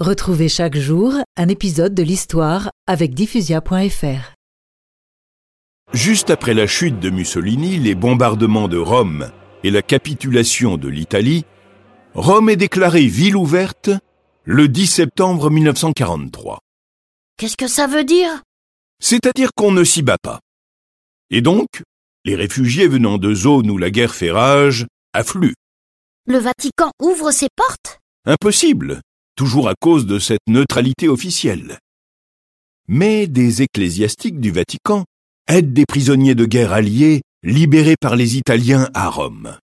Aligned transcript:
Retrouvez 0.00 0.48
chaque 0.48 0.76
jour 0.76 1.14
un 1.36 1.48
épisode 1.48 1.92
de 1.92 2.04
l'histoire 2.04 2.70
avec 2.86 3.14
diffusia.fr. 3.14 4.32
Juste 5.92 6.30
après 6.30 6.54
la 6.54 6.68
chute 6.68 7.00
de 7.00 7.10
Mussolini, 7.10 7.78
les 7.78 7.96
bombardements 7.96 8.68
de 8.68 8.78
Rome 8.78 9.32
et 9.64 9.72
la 9.72 9.82
capitulation 9.82 10.76
de 10.76 10.86
l'Italie, 10.86 11.44
Rome 12.14 12.48
est 12.48 12.54
déclarée 12.54 13.06
ville 13.06 13.34
ouverte 13.34 13.90
le 14.44 14.68
10 14.68 14.86
septembre 14.86 15.50
1943. 15.50 16.60
Qu'est-ce 17.36 17.56
que 17.56 17.66
ça 17.66 17.88
veut 17.88 18.04
dire? 18.04 18.44
C'est-à-dire 19.02 19.50
qu'on 19.56 19.72
ne 19.72 19.82
s'y 19.82 20.02
bat 20.02 20.18
pas. 20.22 20.38
Et 21.30 21.40
donc, 21.40 21.82
les 22.24 22.36
réfugiés 22.36 22.86
venant 22.86 23.18
de 23.18 23.34
zones 23.34 23.68
où 23.68 23.78
la 23.78 23.90
guerre 23.90 24.14
fait 24.14 24.30
rage 24.30 24.86
affluent. 25.12 25.56
Le 26.24 26.38
Vatican 26.38 26.92
ouvre 27.02 27.32
ses 27.32 27.48
portes? 27.56 27.98
Impossible, 28.26 29.00
toujours 29.38 29.68
à 29.68 29.74
cause 29.80 30.04
de 30.04 30.18
cette 30.18 30.48
neutralité 30.48 31.08
officielle. 31.08 31.78
Mais 32.88 33.28
des 33.28 33.62
ecclésiastiques 33.62 34.40
du 34.40 34.50
Vatican 34.50 35.04
aident 35.46 35.72
des 35.72 35.84
prisonniers 35.86 36.34
de 36.34 36.44
guerre 36.44 36.72
alliés 36.72 37.22
libérés 37.44 37.94
par 38.00 38.16
les 38.16 38.36
Italiens 38.36 38.88
à 38.94 39.08
Rome. 39.08 39.56